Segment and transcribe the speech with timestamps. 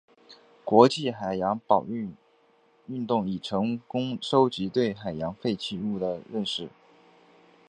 [0.65, 2.09] 国际海洋保育
[2.87, 6.69] 运动已成功收集对海洋废弃物的认识。